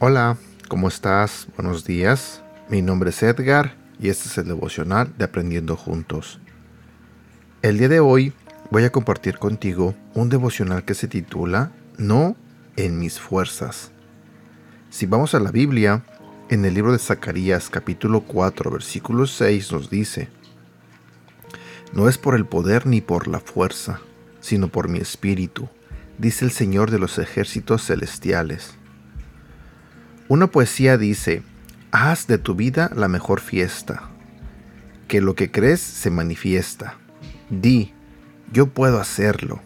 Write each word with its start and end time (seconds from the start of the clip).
Hola, 0.00 0.36
¿cómo 0.68 0.86
estás? 0.86 1.48
Buenos 1.56 1.84
días. 1.84 2.40
Mi 2.68 2.82
nombre 2.82 3.10
es 3.10 3.20
Edgar 3.20 3.74
y 3.98 4.10
este 4.10 4.28
es 4.28 4.38
el 4.38 4.46
devocional 4.46 5.12
de 5.18 5.24
Aprendiendo 5.24 5.74
Juntos. 5.74 6.38
El 7.62 7.78
día 7.78 7.88
de 7.88 7.98
hoy 7.98 8.32
voy 8.70 8.84
a 8.84 8.92
compartir 8.92 9.38
contigo 9.38 9.96
un 10.14 10.28
devocional 10.28 10.84
que 10.84 10.94
se 10.94 11.08
titula 11.08 11.72
No 11.96 12.36
en 12.76 13.00
mis 13.00 13.18
fuerzas. 13.18 13.90
Si 14.88 15.06
vamos 15.06 15.34
a 15.34 15.40
la 15.40 15.50
Biblia, 15.50 16.04
en 16.48 16.64
el 16.64 16.74
libro 16.74 16.92
de 16.92 17.00
Zacarías 17.00 17.68
capítulo 17.68 18.20
4 18.20 18.70
versículo 18.70 19.26
6 19.26 19.72
nos 19.72 19.90
dice, 19.90 20.28
No 21.92 22.08
es 22.08 22.18
por 22.18 22.36
el 22.36 22.46
poder 22.46 22.86
ni 22.86 23.00
por 23.00 23.26
la 23.26 23.40
fuerza, 23.40 24.00
sino 24.38 24.68
por 24.68 24.88
mi 24.88 25.00
espíritu, 25.00 25.68
dice 26.18 26.44
el 26.44 26.52
Señor 26.52 26.92
de 26.92 27.00
los 27.00 27.18
ejércitos 27.18 27.84
celestiales. 27.84 28.77
Una 30.28 30.48
poesía 30.48 30.98
dice, 30.98 31.42
haz 31.90 32.26
de 32.26 32.36
tu 32.36 32.54
vida 32.54 32.90
la 32.94 33.08
mejor 33.08 33.40
fiesta, 33.40 34.02
que 35.08 35.22
lo 35.22 35.34
que 35.34 35.50
crees 35.50 35.80
se 35.80 36.10
manifiesta. 36.10 36.98
Di, 37.48 37.94
yo 38.52 38.66
puedo 38.66 39.00
hacerlo, 39.00 39.62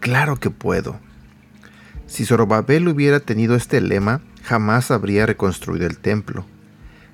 claro 0.00 0.34
que 0.40 0.50
puedo. 0.50 0.98
Si 2.08 2.24
Zorobabel 2.24 2.88
hubiera 2.88 3.20
tenido 3.20 3.54
este 3.54 3.80
lema, 3.80 4.20
jamás 4.42 4.90
habría 4.90 5.26
reconstruido 5.26 5.86
el 5.86 5.98
templo, 5.98 6.44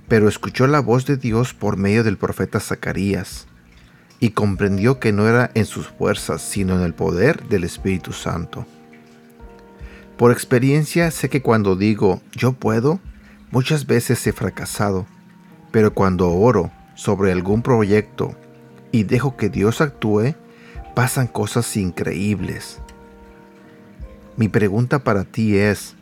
pero 0.08 0.26
escuchó 0.26 0.66
la 0.66 0.80
voz 0.80 1.04
de 1.04 1.18
Dios 1.18 1.52
por 1.52 1.76
medio 1.76 2.02
del 2.02 2.16
profeta 2.16 2.60
Zacarías, 2.60 3.46
y 4.20 4.30
comprendió 4.30 5.00
que 5.00 5.12
no 5.12 5.28
era 5.28 5.50
en 5.52 5.66
sus 5.66 5.86
fuerzas, 5.86 6.40
sino 6.40 6.76
en 6.76 6.82
el 6.82 6.94
poder 6.94 7.46
del 7.48 7.64
Espíritu 7.64 8.14
Santo. 8.14 8.66
Por 10.16 10.32
experiencia 10.32 11.10
sé 11.10 11.28
que 11.28 11.42
cuando 11.42 11.76
digo 11.76 12.22
yo 12.32 12.52
puedo, 12.52 13.00
muchas 13.50 13.86
veces 13.86 14.26
he 14.26 14.32
fracasado, 14.32 15.06
pero 15.70 15.92
cuando 15.92 16.30
oro 16.32 16.70
sobre 16.94 17.32
algún 17.32 17.62
proyecto 17.62 18.34
y 18.92 19.04
dejo 19.04 19.36
que 19.36 19.50
Dios 19.50 19.82
actúe, 19.82 20.34
pasan 20.94 21.26
cosas 21.26 21.76
increíbles. 21.76 22.80
Mi 24.38 24.48
pregunta 24.48 25.00
para 25.00 25.24
ti 25.24 25.58
es, 25.58 25.94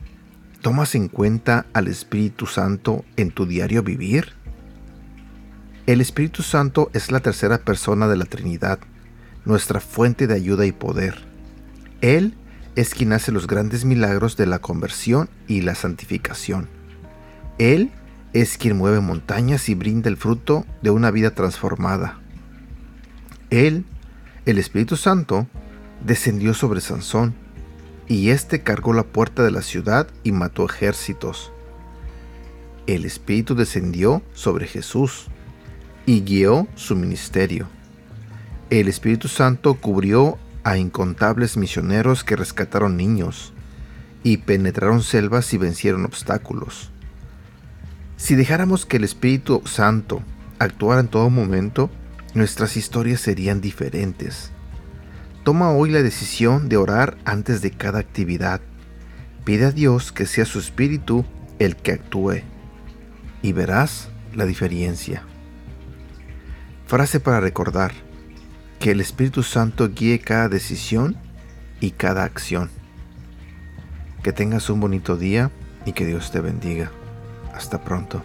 ¿tomas 0.60 0.94
en 0.94 1.08
cuenta 1.08 1.66
al 1.72 1.88
Espíritu 1.88 2.46
Santo 2.46 3.04
en 3.16 3.32
tu 3.32 3.46
diario 3.46 3.82
vivir? 3.82 4.32
El 5.86 6.00
Espíritu 6.00 6.42
Santo 6.42 6.88
es 6.94 7.10
la 7.10 7.18
tercera 7.18 7.58
persona 7.58 8.06
de 8.06 8.16
la 8.16 8.24
Trinidad, 8.26 8.78
nuestra 9.44 9.80
fuente 9.80 10.28
de 10.28 10.34
ayuda 10.34 10.66
y 10.66 10.72
poder. 10.72 11.26
Él 12.00 12.34
es 12.76 12.94
quien 12.94 13.12
hace 13.12 13.32
los 13.32 13.46
grandes 13.46 13.84
milagros 13.84 14.36
de 14.36 14.46
la 14.46 14.58
conversión 14.58 15.28
y 15.46 15.60
la 15.60 15.74
santificación. 15.74 16.68
Él 17.58 17.90
es 18.32 18.58
quien 18.58 18.76
mueve 18.76 19.00
montañas 19.00 19.68
y 19.68 19.74
brinda 19.74 20.08
el 20.08 20.16
fruto 20.16 20.66
de 20.82 20.90
una 20.90 21.10
vida 21.10 21.34
transformada. 21.34 22.18
Él, 23.50 23.84
el 24.44 24.58
Espíritu 24.58 24.96
Santo, 24.96 25.46
descendió 26.04 26.54
sobre 26.54 26.80
Sansón, 26.80 27.34
y 28.08 28.30
éste 28.30 28.62
cargó 28.62 28.92
la 28.92 29.04
puerta 29.04 29.42
de 29.42 29.50
la 29.50 29.62
ciudad 29.62 30.08
y 30.24 30.32
mató 30.32 30.66
ejércitos. 30.66 31.52
El 32.86 33.06
Espíritu 33.06 33.54
descendió 33.54 34.22
sobre 34.34 34.66
Jesús 34.66 35.28
y 36.04 36.20
guió 36.20 36.68
su 36.74 36.96
ministerio. 36.96 37.66
El 38.68 38.88
Espíritu 38.88 39.28
Santo 39.28 39.74
cubrió 39.74 40.38
a 40.64 40.76
incontables 40.78 41.56
misioneros 41.56 42.24
que 42.24 42.36
rescataron 42.36 42.96
niños 42.96 43.52
y 44.22 44.38
penetraron 44.38 45.02
selvas 45.02 45.52
y 45.52 45.58
vencieron 45.58 46.04
obstáculos. 46.04 46.90
Si 48.16 48.34
dejáramos 48.34 48.86
que 48.86 48.96
el 48.96 49.04
Espíritu 49.04 49.62
Santo 49.66 50.22
actuara 50.58 51.00
en 51.00 51.08
todo 51.08 51.28
momento, 51.30 51.90
nuestras 52.32 52.76
historias 52.76 53.20
serían 53.20 53.60
diferentes. 53.60 54.50
Toma 55.44 55.70
hoy 55.72 55.90
la 55.90 56.02
decisión 56.02 56.70
de 56.70 56.78
orar 56.78 57.18
antes 57.26 57.60
de 57.60 57.70
cada 57.70 57.98
actividad. 57.98 58.62
Pide 59.44 59.66
a 59.66 59.70
Dios 59.72 60.10
que 60.10 60.24
sea 60.24 60.46
su 60.46 60.58
Espíritu 60.58 61.26
el 61.58 61.76
que 61.76 61.92
actúe 61.92 62.42
y 63.42 63.52
verás 63.52 64.08
la 64.34 64.46
diferencia. 64.46 65.22
Frase 66.86 67.20
para 67.20 67.40
recordar 67.40 67.92
que 68.84 68.90
el 68.90 69.00
Espíritu 69.00 69.42
Santo 69.42 69.88
guíe 69.88 70.18
cada 70.18 70.50
decisión 70.50 71.16
y 71.80 71.92
cada 71.92 72.22
acción. 72.22 72.68
Que 74.22 74.30
tengas 74.30 74.68
un 74.68 74.78
bonito 74.78 75.16
día 75.16 75.50
y 75.86 75.92
que 75.92 76.04
Dios 76.04 76.30
te 76.30 76.42
bendiga. 76.42 76.92
Hasta 77.54 77.82
pronto. 77.82 78.22